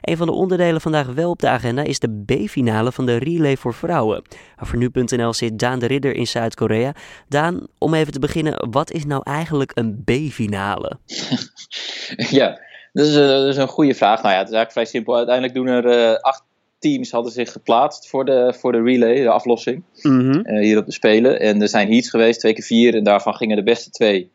Een 0.00 0.16
van 0.16 0.26
de 0.26 0.32
onderdelen 0.32 0.80
vandaag 0.80 1.06
wel 1.06 1.30
op 1.30 1.40
de 1.40 1.48
agenda 1.48 1.82
is 1.82 1.98
de 1.98 2.22
B-finale 2.26 2.92
van 2.92 3.06
de 3.06 3.16
relay 3.16 3.56
voor 3.56 3.74
vrouwen. 3.74 4.22
Voor 4.56 4.78
nu.nl 4.78 5.32
zit 5.32 5.58
Daan 5.58 5.78
de 5.78 5.86
Ridder 5.86 6.14
in 6.14 6.26
Zuid-Korea. 6.26 6.92
Daan, 7.28 7.66
om 7.78 7.94
even 7.94 8.12
te 8.12 8.18
beginnen, 8.18 8.70
wat 8.70 8.90
is 8.90 9.04
nou 9.04 9.20
eigenlijk 9.24 9.72
een 9.74 10.02
B-finale? 10.04 10.98
ja, 12.38 12.60
dat 12.92 13.06
is, 13.06 13.14
dat 13.14 13.46
is, 13.46 13.56
een 13.56 13.68
goede 13.68 13.94
vraag. 13.94 14.22
Nou 14.22 14.34
ja, 14.34 14.38
het 14.38 14.48
is 14.48 14.54
eigenlijk 14.54 14.72
vrij 14.72 14.84
simpel. 14.84 15.16
Uiteindelijk 15.16 15.54
doen 15.54 15.66
er 15.66 15.84
uh, 15.84 16.16
acht 16.16 16.42
teams 16.78 17.10
hadden 17.10 17.32
zich 17.32 17.52
geplaatst 17.52 18.08
voor 18.08 18.24
de, 18.24 18.54
voor 18.58 18.72
de 18.72 18.82
relay, 18.82 19.22
de 19.22 19.30
aflossing, 19.30 19.82
mm 20.02 20.20
-hmm. 20.20 20.58
hier 20.58 20.78
op 20.78 20.86
de 20.86 20.92
Spelen. 20.92 21.40
En 21.40 21.62
er 21.62 21.68
zijn 21.68 21.92
heats 21.92 22.10
geweest, 22.10 22.40
twee 22.40 22.52
keer 22.52 22.64
vier, 22.64 22.94
en 22.94 23.04
daarvan 23.04 23.34
gingen 23.34 23.56
de 23.56 23.62
beste 23.62 23.90
twee 23.90 24.30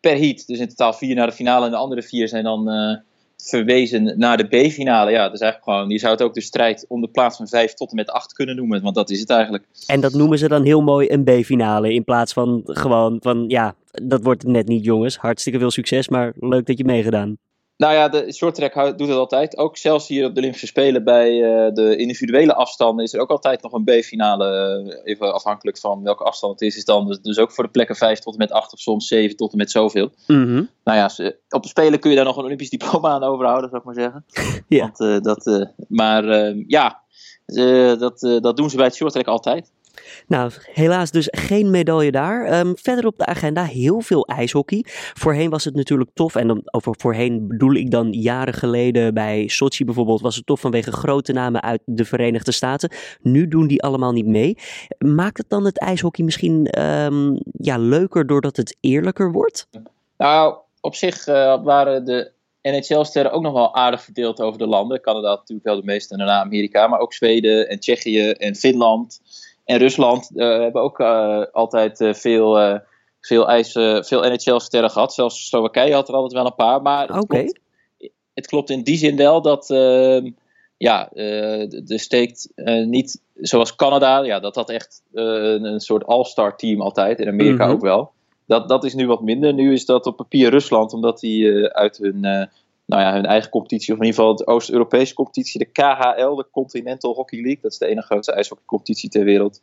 per 0.00 0.18
heat. 0.18 0.46
Dus 0.46 0.58
in 0.58 0.68
totaal 0.68 0.92
vier 0.92 1.14
naar 1.14 1.26
de 1.26 1.32
finale 1.32 1.64
en 1.64 1.70
de 1.70 1.76
andere 1.76 2.02
vier 2.02 2.28
zijn 2.28 2.44
dan 2.44 2.68
uh, 2.68 2.96
verwezen 3.36 4.18
naar 4.18 4.36
de 4.36 4.44
B-finale. 4.44 5.10
Ja, 5.10 5.22
dat 5.24 5.34
is 5.34 5.40
eigenlijk 5.40 5.70
gewoon, 5.70 5.90
je 5.90 5.98
zou 5.98 6.12
het 6.12 6.22
ook 6.22 6.34
de 6.34 6.40
strijd 6.40 6.84
om 6.88 7.00
de 7.00 7.08
plaats 7.08 7.36
van 7.36 7.48
vijf 7.48 7.74
tot 7.74 7.90
en 7.90 7.96
met 7.96 8.10
acht 8.10 8.32
kunnen 8.32 8.56
noemen, 8.56 8.82
want 8.82 8.94
dat 8.94 9.10
is 9.10 9.20
het 9.20 9.30
eigenlijk. 9.30 9.64
En 9.86 10.00
dat 10.00 10.12
noemen 10.12 10.38
ze 10.38 10.48
dan 10.48 10.64
heel 10.64 10.82
mooi 10.82 11.10
een 11.10 11.24
B-finale, 11.24 11.94
in 11.94 12.04
plaats 12.04 12.32
van 12.32 12.60
gewoon 12.64 13.16
van, 13.20 13.44
ja, 13.48 13.74
dat 13.90 14.22
wordt 14.22 14.46
net 14.46 14.68
niet 14.68 14.84
jongens, 14.84 15.16
hartstikke 15.16 15.58
veel 15.58 15.70
succes, 15.70 16.08
maar 16.08 16.32
leuk 16.40 16.66
dat 16.66 16.78
je 16.78 16.84
meegedaan. 16.84 17.36
Nou 17.76 17.94
ja, 17.94 18.08
de 18.08 18.32
short 18.32 18.54
track 18.54 18.98
doet 18.98 19.08
het 19.08 19.16
altijd. 19.16 19.56
Ook 19.56 19.76
zelfs 19.76 20.08
hier 20.08 20.26
op 20.26 20.34
de 20.34 20.40
Olympische 20.40 20.66
Spelen 20.66 21.04
bij 21.04 21.32
uh, 21.32 21.72
de 21.72 21.96
individuele 21.96 22.54
afstanden 22.54 23.04
is 23.04 23.12
er 23.12 23.20
ook 23.20 23.30
altijd 23.30 23.62
nog 23.62 23.72
een 23.72 23.84
B-finale. 23.84 24.82
Uh, 24.84 25.00
even 25.04 25.34
afhankelijk 25.34 25.78
van 25.78 26.02
welke 26.02 26.24
afstand 26.24 26.52
het 26.52 26.68
is. 26.68 26.76
Is 26.76 26.84
dan 26.84 27.06
dus, 27.06 27.20
dus, 27.20 27.38
ook 27.38 27.52
voor 27.52 27.64
de 27.64 27.70
plekken 27.70 27.96
5 27.96 28.18
tot 28.18 28.32
en 28.32 28.38
met 28.38 28.52
8 28.52 28.72
of 28.72 28.78
soms 28.78 29.06
7 29.06 29.36
tot 29.36 29.52
en 29.52 29.58
met 29.58 29.70
zoveel. 29.70 30.10
Mm 30.26 30.44
-hmm. 30.44 30.70
Nou 30.84 30.98
ja, 30.98 31.30
op 31.48 31.62
de 31.62 31.68
Spelen 31.68 32.00
kun 32.00 32.10
je 32.10 32.16
daar 32.16 32.24
nog 32.24 32.36
een 32.36 32.44
Olympisch 32.44 32.70
diploma 32.70 33.08
aan 33.08 33.22
overhouden, 33.22 33.70
zou 33.70 33.80
ik 33.80 33.86
maar 33.86 34.04
zeggen. 34.04 34.24
ja. 34.68 34.80
Want, 34.80 35.00
uh, 35.00 35.20
dat, 35.20 35.70
maar 35.88 36.54
ja, 36.66 37.02
dat, 37.98 38.38
dat 38.40 38.56
doen 38.56 38.70
ze 38.70 38.76
bij 38.76 38.86
het 38.86 38.94
short 38.94 39.12
track 39.12 39.26
altijd. 39.26 39.72
Nou, 40.26 40.50
helaas 40.72 41.10
dus 41.10 41.28
geen 41.30 41.70
medaille 41.70 42.10
daar. 42.10 42.60
Um, 42.60 42.76
verder 42.76 43.06
op 43.06 43.18
de 43.18 43.26
agenda 43.26 43.64
heel 43.64 44.00
veel 44.00 44.26
ijshockey. 44.26 44.84
Voorheen 45.14 45.50
was 45.50 45.64
het 45.64 45.74
natuurlijk 45.74 46.10
tof. 46.14 46.34
En 46.34 46.46
dan, 46.46 46.62
over 46.64 46.94
voorheen 46.98 47.48
bedoel 47.48 47.74
ik 47.74 47.90
dan 47.90 48.12
jaren 48.12 48.54
geleden 48.54 49.14
bij 49.14 49.48
Sochi 49.48 49.84
bijvoorbeeld. 49.84 50.20
Was 50.20 50.36
het 50.36 50.46
tof 50.46 50.60
vanwege 50.60 50.92
grote 50.92 51.32
namen 51.32 51.62
uit 51.62 51.82
de 51.84 52.04
Verenigde 52.04 52.52
Staten. 52.52 52.90
Nu 53.20 53.48
doen 53.48 53.66
die 53.66 53.82
allemaal 53.82 54.12
niet 54.12 54.26
mee. 54.26 54.58
Maakt 54.98 55.38
het 55.38 55.48
dan 55.48 55.64
het 55.64 55.78
ijshockey 55.78 56.24
misschien 56.24 56.82
um, 56.82 57.38
ja, 57.52 57.78
leuker 57.78 58.26
doordat 58.26 58.56
het 58.56 58.76
eerlijker 58.80 59.32
wordt? 59.32 59.68
Nou, 60.16 60.56
op 60.80 60.94
zich 60.94 61.26
uh, 61.26 61.62
waren 61.64 62.04
de 62.04 62.32
NHL-sterren 62.62 63.32
ook 63.32 63.42
nog 63.42 63.52
wel 63.52 63.74
aardig 63.74 64.02
verdeeld 64.02 64.40
over 64.40 64.58
de 64.58 64.66
landen. 64.66 65.00
Canada 65.00 65.28
natuurlijk 65.28 65.66
wel 65.66 65.76
de 65.76 65.84
meeste 65.84 66.12
en 66.12 66.18
daarna 66.18 66.40
Amerika. 66.40 66.86
Maar 66.86 66.98
ook 66.98 67.12
Zweden 67.12 67.68
en 67.68 67.80
Tsjechië 67.80 68.30
en 68.30 68.54
Finland 68.54 69.20
en 69.64 69.78
Rusland 69.78 70.30
uh, 70.34 70.58
hebben 70.58 70.82
ook 70.82 71.00
uh, 71.00 71.42
altijd 71.52 72.00
uh, 72.00 72.14
veel, 72.14 72.80
veel, 73.20 73.48
ijs, 73.48 73.72
veel 74.00 74.30
NHL-sterren 74.30 74.90
gehad. 74.90 75.14
Zelfs 75.14 75.46
Slowakije 75.46 75.94
had 75.94 76.08
er 76.08 76.14
altijd 76.14 76.32
wel 76.32 76.46
een 76.46 76.54
paar. 76.54 76.82
Maar 76.82 77.08
het, 77.08 77.22
okay. 77.22 77.42
klopt, 77.42 77.60
het 78.34 78.46
klopt 78.46 78.70
in 78.70 78.82
die 78.82 78.96
zin 78.96 79.16
wel 79.16 79.42
dat 79.42 79.70
ehm, 79.70 80.30
ja, 80.76 81.08
de 81.12 81.98
steekt 81.98 82.48
niet 82.84 83.20
zoals 83.34 83.76
Canada. 83.76 84.22
Ja, 84.22 84.40
dat 84.40 84.54
had 84.54 84.70
echt 84.70 85.02
een, 85.12 85.64
een, 85.64 85.80
soort 85.80 86.06
all-star 86.06 86.56
team 86.56 86.80
altijd. 86.80 87.20
In 87.20 87.28
Amerika 87.28 87.64
Mhm. 87.64 87.74
ook 87.74 87.80
wel. 87.80 88.12
Dat, 88.46 88.68
dat 88.68 88.84
is 88.84 88.94
nu 88.94 89.06
wat 89.06 89.22
minder. 89.22 89.54
Nu 89.54 89.72
is 89.72 89.84
dat 89.84 90.06
op 90.06 90.16
papier 90.16 90.50
Rusland, 90.50 90.92
omdat 90.92 91.20
die 91.20 91.68
uit 91.68 91.96
hun 91.96 92.48
nou 92.86 93.02
ja, 93.02 93.12
hun 93.12 93.26
eigen 93.26 93.50
competitie, 93.50 93.92
of 93.92 94.00
in 94.00 94.04
ieder 94.04 94.20
geval 94.20 94.36
de 94.36 94.46
Oost-Europese 94.46 95.14
competitie, 95.14 95.58
de 95.58 95.64
KHL, 95.64 96.34
de 96.34 96.46
Continental 96.50 97.14
Hockey 97.14 97.40
League. 97.40 97.62
Dat 97.62 97.72
is 97.72 97.78
de 97.78 97.86
ene 97.86 98.02
grootste 98.02 98.32
ijshockeycompetitie 98.32 99.10
ter 99.10 99.24
wereld. 99.24 99.60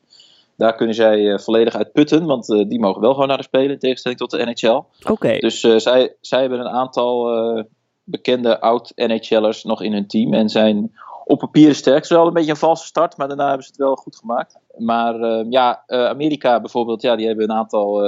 Daar 0.55 0.75
kunnen 0.75 0.95
zij 0.95 1.19
uh, 1.19 1.37
volledig 1.37 1.75
uit 1.75 1.91
putten, 1.91 2.25
want 2.25 2.49
uh, 2.49 2.67
die 2.69 2.79
mogen 2.79 3.01
wel 3.01 3.13
gewoon 3.13 3.27
naar 3.27 3.37
de 3.37 3.43
Spelen, 3.43 3.69
in 3.69 3.79
tegenstelling 3.79 4.19
tot 4.19 4.31
de 4.31 4.45
NHL. 4.45 4.67
Oké. 4.67 5.11
Okay. 5.11 5.39
Dus 5.39 5.63
uh, 5.63 5.77
zij, 5.77 6.15
zij 6.21 6.41
hebben 6.41 6.59
een 6.59 6.67
aantal 6.67 7.33
eh, 7.33 7.63
bekende 8.03 8.59
oud-NHL'ers 8.59 9.63
nog 9.63 9.81
in 9.81 9.93
hun 9.93 10.07
team 10.07 10.33
en 10.33 10.49
zijn 10.49 10.91
op 11.25 11.39
papier 11.39 11.75
sterk. 11.75 12.05
Ze 12.05 12.13
wel 12.13 12.27
een 12.27 12.33
beetje 12.33 12.51
een 12.51 12.57
valse 12.57 12.85
start, 12.85 13.17
maar 13.17 13.27
daarna 13.27 13.47
hebben 13.47 13.63
ze 13.63 13.71
het 13.71 13.79
wel 13.79 13.95
goed 13.95 14.15
gemaakt. 14.15 14.57
Maar 14.77 15.19
eh, 15.19 15.45
ja, 15.49 15.83
Amerika 15.87 16.59
bijvoorbeeld, 16.59 17.01
ja, 17.01 17.15
die 17.15 17.27
hebben 17.27 17.49
een 17.49 17.55
aantal 17.55 18.01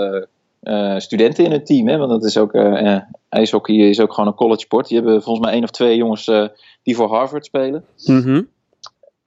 uh, 0.64 1.00
studenten 1.00 1.46
in 1.46 1.52
het 1.52 1.66
team. 1.66 1.88
Hè? 1.88 1.98
Want 1.98 2.10
dat 2.10 2.24
is 2.24 2.38
ook, 2.38 2.54
uh, 2.54 3.00
ijshockey 3.30 3.76
is 3.76 4.00
ook 4.00 4.14
gewoon 4.14 4.30
een 4.30 4.36
college 4.36 4.60
sport. 4.60 4.88
Die 4.88 4.98
hebben 4.98 5.22
volgens 5.22 5.46
mij 5.46 5.54
één 5.54 5.64
of 5.64 5.72
twee 5.72 5.98
jongens 5.98 6.28
uh, 6.28 6.48
die 6.84 6.96
voor 6.96 7.10
Harvard 7.10 7.46
spelen. 7.46 7.86
Mm 8.06 8.22
-hmm. 8.22 8.48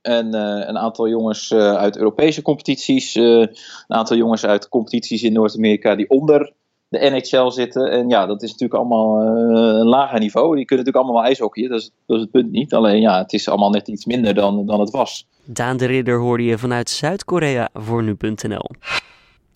En 0.03 0.35
een 0.69 0.79
aantal 0.79 1.09
jongens 1.09 1.53
uit 1.55 1.97
Europese 1.97 2.43
competities. 2.43 3.15
een 3.15 3.51
aantal 3.87 4.17
jongens 4.17 4.47
uit 4.47 4.69
competities 4.69 5.23
in 5.23 5.33
Noord-Amerika 5.33 5.95
die 5.95 6.11
onder 6.11 6.53
de 6.89 6.99
NHL 6.99 7.51
zitten. 7.51 7.91
En 7.91 8.09
ja, 8.09 8.27
dat 8.27 8.43
is 8.43 8.51
natuurlijk 8.51 8.81
allemaal 8.81 9.21
een 9.21 9.87
lager 9.87 10.19
niveau. 10.19 10.57
Die 10.57 10.65
kunnen 10.65 10.85
natuurlijk 10.85 10.97
allemaal 10.97 11.15
wel 11.15 11.25
ijshockeyen. 11.25 11.71
Dat 11.71 11.81
is, 11.81 11.91
dat 12.07 12.17
is 12.17 12.23
het 12.23 12.31
punt 12.31 12.51
niet. 12.51 12.75
Alleen 12.75 13.01
ja, 13.01 13.19
het 13.19 13.33
is 13.33 13.49
allemaal 13.49 13.71
net 13.71 13.89
iets 13.89 14.05
minder 14.05 14.35
dan, 14.35 14.67
dan 14.67 14.81
het 14.81 14.91
was. 14.91 15.27
Daan 15.45 15.77
de 15.77 15.87
Ridder 15.87 16.19
hoorde 16.19 16.45
je 16.45 16.59
vanuit 16.59 16.91
Zuid-Korea 16.91 17.69
voor 17.75 18.03
nu.nl. 18.03 18.69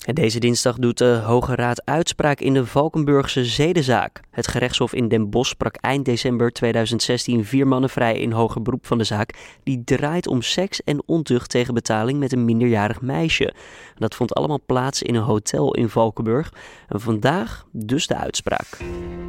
Deze 0.00 0.38
dinsdag 0.38 0.76
doet 0.76 0.98
de 0.98 1.20
Hoge 1.24 1.54
Raad 1.54 1.82
uitspraak 1.84 2.40
in 2.40 2.54
de 2.54 2.66
Valkenburgse 2.66 3.44
zedenzaak. 3.44 4.20
Het 4.30 4.48
gerechtshof 4.48 4.92
in 4.92 5.08
Den 5.08 5.30
Bosch 5.30 5.50
sprak 5.50 5.76
eind 5.76 6.04
december 6.04 6.52
2016 6.52 7.44
vier 7.44 7.66
mannen 7.66 7.90
vrij 7.90 8.18
in 8.18 8.32
hoger 8.32 8.62
beroep 8.62 8.86
van 8.86 8.98
de 8.98 9.04
zaak. 9.04 9.58
Die 9.62 9.82
draait 9.84 10.26
om 10.26 10.42
seks 10.42 10.82
en 10.82 11.02
ontucht 11.06 11.50
tegen 11.50 11.74
betaling 11.74 12.18
met 12.18 12.32
een 12.32 12.44
minderjarig 12.44 13.00
meisje. 13.00 13.54
Dat 13.94 14.14
vond 14.14 14.34
allemaal 14.34 14.60
plaats 14.66 15.02
in 15.02 15.14
een 15.14 15.22
hotel 15.22 15.74
in 15.74 15.88
Valkenburg. 15.88 16.52
En 16.88 17.00
vandaag 17.00 17.66
dus 17.72 18.06
de 18.06 18.16
uitspraak. 18.16 18.78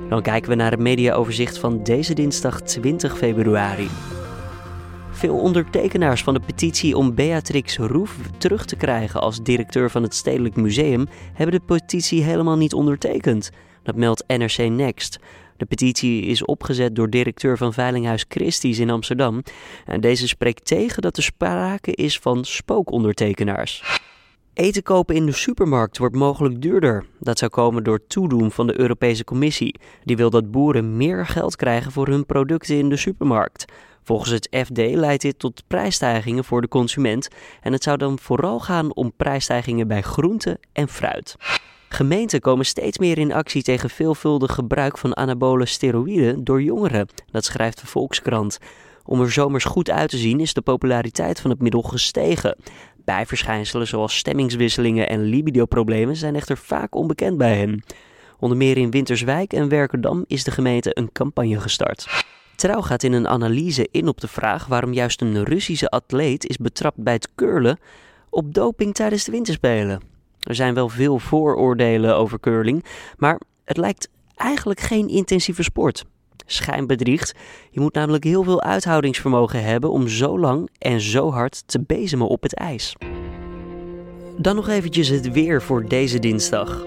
Dan 0.10 0.22
kijken 0.22 0.50
we 0.50 0.56
naar 0.56 0.72
het 0.72 0.80
mediaoverzicht 0.80 1.58
van 1.58 1.84
deze 1.84 2.14
dinsdag 2.14 2.62
20 2.62 3.18
februari. 3.18 3.90
Veel 5.22 5.38
ondertekenaars 5.38 6.24
van 6.24 6.34
de 6.34 6.40
petitie 6.40 6.98
om 6.98 7.16
Beatrix 7.16 7.78
Roef 7.78 8.18
terug 8.38 8.66
te 8.66 8.76
krijgen 8.76 9.22
als 9.22 9.44
directeur 9.44 9.90
van 9.90 10.04
het 10.04 10.16
Stedelijk 10.16 10.56
Museum 10.56 11.08
hebben 11.34 11.60
de 11.60 11.66
petitie 11.66 12.24
helemaal 12.24 12.58
niet 12.58 12.74
ondertekend. 12.74 13.52
Dat 13.84 13.96
meldt 13.96 14.24
NRC 14.28 14.58
Next. 14.58 15.20
De 15.58 15.66
petitie 15.66 16.22
is 16.22 16.46
opgezet 16.46 16.96
door 16.96 17.10
directeur 17.10 17.58
van 17.58 17.74
Veilinghuis 17.74 18.26
Christie's 18.28 18.80
in 18.80 18.90
Amsterdam. 18.90 19.44
En 19.86 20.02
deze 20.02 20.28
spreekt 20.28 20.66
tegen 20.66 21.02
dat 21.02 21.18
er 21.18 21.24
sprake 21.24 21.92
is 21.92 22.20
van 22.20 22.46
spookondertekenaars. 22.46 24.00
Eten 24.54 24.84
kopen 24.84 25.16
in 25.16 25.26
de 25.26 25.32
supermarkt 25.32 25.98
wordt 25.98 26.16
mogelijk 26.16 26.62
duurder. 26.62 27.06
Dat 27.20 27.38
zou 27.38 27.52
komen 27.52 27.84
door 27.84 28.08
toedoen 28.08 28.52
van 28.52 28.68
de 28.68 28.80
Europese 28.80 29.24
Commissie. 29.24 29.80
Die 30.04 30.18
wil 30.18 30.30
dat 30.30 30.52
boeren 30.52 30.98
meer 30.98 31.26
geld 31.26 31.56
krijgen 31.56 31.92
voor 31.92 32.08
hun 32.08 32.26
producten 32.26 32.78
in 32.78 32.90
de 32.90 32.98
supermarkt. 32.98 33.66
Volgens 34.04 34.32
het 34.32 34.48
FD 34.66 34.78
leidt 34.78 35.22
dit 35.22 35.40
tot 35.40 35.64
prijsstijgingen 35.68 36.44
voor 36.44 36.62
de 36.62 36.68
consument 36.68 37.28
en 37.62 37.74
het 37.74 37.84
zou 37.84 37.98
dan 37.98 38.20
vooral 38.20 38.60
gaan 38.60 38.96
om 38.96 39.14
prijsstijgingen 39.18 39.88
bij 39.88 40.02
groente 40.02 40.60
en 40.74 40.88
fruit. 40.88 41.36
Gemeenten 41.90 42.40
komen 42.40 42.66
steeds 42.66 42.98
meer 42.98 43.18
in 43.18 43.34
actie 43.34 43.64
tegen 43.64 43.90
veelvuldig 43.90 44.54
gebruik 44.54 44.98
van 44.98 45.18
anabole 45.18 45.66
steroïden 45.66 46.44
door 46.44 46.62
jongeren, 46.62 47.08
dat 47.32 47.46
schrijft 47.46 47.82
de 47.82 47.88
Volkskrant. 47.88 48.60
Om 49.06 49.22
er 49.22 49.32
zomers 49.32 49.64
goed 49.64 49.90
uit 49.90 50.10
te 50.10 50.18
zien 50.18 50.40
is 50.40 50.54
de 50.54 50.62
populariteit 50.62 51.40
van 51.40 51.50
het 51.50 51.62
middel 51.62 51.82
gestegen. 51.82 52.58
Bijverschijnselen 53.06 53.88
zoals 53.88 54.18
stemmingswisselingen 54.18 55.10
en 55.10 55.22
libidoproblemen 55.22 56.16
zijn 56.16 56.36
echter 56.36 56.58
vaak 56.58 56.96
onbekend 56.96 57.38
bij 57.38 57.58
hen. 57.58 57.84
Onder 58.40 58.58
meer 58.58 58.78
in 58.78 58.92
Winterswijk 58.92 59.54
en 59.54 59.70
Werkendam 59.70 60.24
is 60.28 60.44
de 60.44 60.52
gemeente 60.52 60.98
een 60.98 61.12
campagne 61.12 61.60
gestart. 61.60 62.26
Trouw 62.62 62.82
gaat 62.82 63.04
in 63.04 63.14
een 63.14 63.28
analyse 63.28 63.88
in 63.92 64.08
op 64.08 64.22
de 64.22 64.28
vraag 64.28 64.66
waarom 64.66 64.94
juist 64.94 65.22
een 65.22 65.44
Russische 65.44 65.90
atleet 65.90 66.46
is 66.46 66.58
betrapt 66.58 66.98
bij 66.98 67.14
het 67.14 67.30
curlen 67.36 67.80
op 68.30 68.54
doping 68.54 68.94
tijdens 68.94 69.24
de 69.24 69.32
winterspelen. 69.32 70.02
Er 70.40 70.56
zijn 70.56 70.74
wel 70.74 70.90
veel 70.90 71.20
vooroordelen 71.20 72.16
over 72.16 72.40
curling, 72.40 72.86
maar 73.18 73.40
het 73.66 73.78
lijkt 73.78 74.10
eigenlijk 74.36 74.80
geen 74.80 75.08
intensieve 75.08 75.64
sport. 75.64 76.06
Schijnbedriegt. 76.46 77.34
Je 77.72 77.80
moet 77.80 77.94
namelijk 77.94 78.24
heel 78.24 78.44
veel 78.44 78.62
uithoudingsvermogen 78.62 79.64
hebben 79.64 79.92
om 79.92 80.08
zo 80.08 80.40
lang 80.40 80.70
en 80.78 81.02
zo 81.02 81.32
hard 81.32 81.64
te 81.66 81.80
bezemen 81.88 82.28
op 82.28 82.42
het 82.42 82.56
ijs. 82.56 82.96
Dan 84.38 84.56
nog 84.56 84.68
eventjes 84.68 85.08
het 85.08 85.32
weer 85.32 85.62
voor 85.62 85.88
deze 85.88 86.20
dinsdag. 86.20 86.86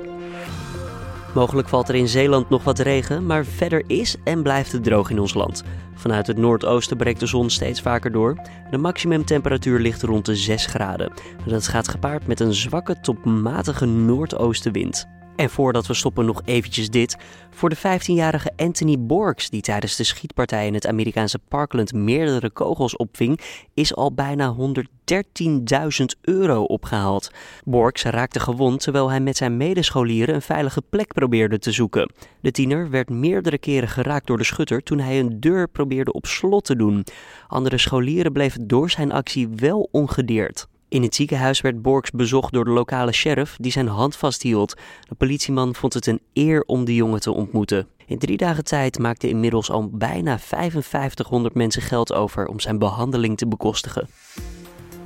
Mogelijk 1.34 1.68
valt 1.68 1.88
er 1.88 1.94
in 1.94 2.08
Zeeland 2.08 2.48
nog 2.48 2.64
wat 2.64 2.78
regen, 2.78 3.26
maar 3.26 3.44
verder 3.44 3.84
is 3.86 4.16
en 4.24 4.42
blijft 4.42 4.72
het 4.72 4.84
droog 4.84 5.10
in 5.10 5.18
ons 5.18 5.34
land. 5.34 5.64
Vanuit 5.94 6.26
het 6.26 6.36
noordoosten 6.36 6.96
breekt 6.96 7.20
de 7.20 7.26
zon 7.26 7.50
steeds 7.50 7.80
vaker 7.80 8.12
door. 8.12 8.40
De 8.70 8.78
maximumtemperatuur 8.78 9.80
ligt 9.80 10.02
rond 10.02 10.26
de 10.26 10.36
6 10.36 10.66
graden. 10.66 11.12
Dat 11.46 11.68
gaat 11.68 11.88
gepaard 11.88 12.26
met 12.26 12.40
een 12.40 12.54
zwakke 12.54 13.00
tot 13.00 13.24
matige 13.24 13.86
noordoostenwind. 13.86 15.08
En 15.36 15.50
voordat 15.50 15.86
we 15.86 15.94
stoppen 15.94 16.24
nog 16.24 16.42
eventjes 16.44 16.90
dit. 16.90 17.16
Voor 17.50 17.68
de 17.68 17.76
15-jarige 17.76 18.52
Anthony 18.56 18.96
Borks, 18.98 19.50
die 19.50 19.60
tijdens 19.60 19.96
de 19.96 20.04
schietpartij 20.04 20.66
in 20.66 20.74
het 20.74 20.86
Amerikaanse 20.86 21.38
Parkland 21.38 21.92
meerdere 21.92 22.50
kogels 22.50 22.96
opving, 22.96 23.40
is 23.74 23.94
al 23.94 24.12
bijna 24.12 24.56
113.000 24.58 26.04
euro 26.20 26.62
opgehaald. 26.62 27.30
Borks 27.64 28.02
raakte 28.02 28.40
gewond 28.40 28.80
terwijl 28.80 29.10
hij 29.10 29.20
met 29.20 29.36
zijn 29.36 29.56
medescholieren 29.56 30.34
een 30.34 30.42
veilige 30.42 30.82
plek 30.90 31.12
probeerde 31.12 31.58
te 31.58 31.72
zoeken. 31.72 32.12
De 32.40 32.50
tiener 32.50 32.90
werd 32.90 33.10
meerdere 33.10 33.58
keren 33.58 33.88
geraakt 33.88 34.26
door 34.26 34.38
de 34.38 34.44
schutter 34.44 34.82
toen 34.82 34.98
hij 34.98 35.18
een 35.18 35.40
deur 35.40 35.68
probeerde 35.68 36.12
op 36.12 36.26
slot 36.26 36.64
te 36.64 36.76
doen. 36.76 37.04
Andere 37.48 37.78
scholieren 37.78 38.32
bleven 38.32 38.66
door 38.66 38.90
zijn 38.90 39.12
actie 39.12 39.48
wel 39.48 39.88
ongedeerd. 39.90 40.66
In 40.88 41.02
het 41.02 41.14
ziekenhuis 41.14 41.60
werd 41.60 41.82
Borks 41.82 42.10
bezocht 42.10 42.52
door 42.52 42.64
de 42.64 42.70
lokale 42.70 43.12
sheriff 43.12 43.56
die 43.60 43.72
zijn 43.72 43.88
hand 43.88 44.16
vasthield. 44.16 44.74
De 45.08 45.14
politieman 45.14 45.74
vond 45.74 45.94
het 45.94 46.06
een 46.06 46.20
eer 46.32 46.62
om 46.66 46.84
de 46.84 46.94
jongen 46.94 47.20
te 47.20 47.32
ontmoeten. 47.32 47.86
In 48.06 48.18
drie 48.18 48.36
dagen 48.36 48.64
tijd 48.64 48.98
maakte 48.98 49.28
inmiddels 49.28 49.70
al 49.70 49.90
bijna 49.90 50.38
5500 50.38 51.54
mensen 51.54 51.82
geld 51.82 52.12
over 52.12 52.46
om 52.46 52.60
zijn 52.60 52.78
behandeling 52.78 53.36
te 53.36 53.46
bekostigen. 53.46 54.08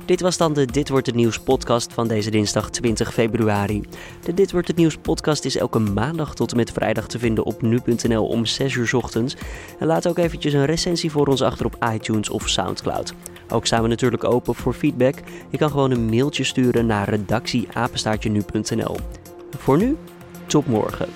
Dit 0.09 0.21
was 0.21 0.37
dan 0.37 0.53
de 0.53 0.65
Dit 0.65 0.89
wordt 0.89 1.05
het 1.05 1.15
nieuws 1.15 1.39
podcast 1.39 1.93
van 1.93 2.07
deze 2.07 2.29
dinsdag 2.29 2.69
20 2.69 3.13
februari. 3.13 3.83
De 4.23 4.33
Dit 4.33 4.51
wordt 4.51 4.67
het 4.67 4.77
nieuws 4.77 4.97
podcast 4.97 5.45
is 5.45 5.57
elke 5.57 5.79
maandag 5.79 6.35
tot 6.35 6.51
en 6.51 6.57
met 6.57 6.71
vrijdag 6.71 7.07
te 7.07 7.19
vinden 7.19 7.45
op 7.45 7.61
nu.nl 7.61 8.27
om 8.27 8.45
6 8.45 8.73
uur 8.73 8.95
ochtends. 8.95 9.35
En 9.79 9.87
laat 9.87 10.07
ook 10.07 10.17
eventjes 10.17 10.53
een 10.53 10.65
recensie 10.65 11.11
voor 11.11 11.27
ons 11.27 11.41
achter 11.41 11.65
op 11.65 11.85
iTunes 11.93 12.29
of 12.29 12.49
Soundcloud. 12.49 13.13
Ook 13.49 13.65
staan 13.65 13.81
we 13.81 13.87
natuurlijk 13.87 14.23
open 14.23 14.55
voor 14.55 14.73
feedback. 14.73 15.15
Je 15.49 15.57
kan 15.57 15.69
gewoon 15.69 15.91
een 15.91 16.05
mailtje 16.09 16.43
sturen 16.43 16.85
naar 16.85 17.09
redactieapenstaartje 17.09 18.29
nu.nl. 18.29 18.95
Voor 19.57 19.77
nu, 19.77 19.97
tot 20.45 20.67
morgen. 20.67 21.07